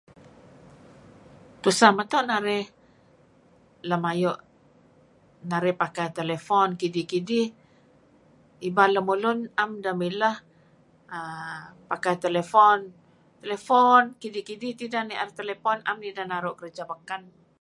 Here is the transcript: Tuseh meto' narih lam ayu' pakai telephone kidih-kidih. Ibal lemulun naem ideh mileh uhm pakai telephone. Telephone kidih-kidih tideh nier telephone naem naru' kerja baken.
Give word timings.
Tuseh 1.61 1.91
meto' 1.97 2.23
narih 2.31 2.65
lam 3.89 4.01
ayu' 4.11 4.41
pakai 5.81 6.07
telephone 6.17 6.71
kidih-kidih. 6.81 7.47
Ibal 8.67 8.89
lemulun 8.95 9.39
naem 9.45 9.69
ideh 9.79 9.95
mileh 10.01 10.35
uhm 11.17 11.63
pakai 11.89 12.15
telephone. 12.25 12.81
Telephone 13.41 14.05
kidih-kidih 14.21 14.71
tideh 14.79 15.03
nier 15.05 15.29
telephone 15.39 15.79
naem 15.83 15.99
naru' 16.31 16.57
kerja 16.61 16.83
baken. 16.91 17.21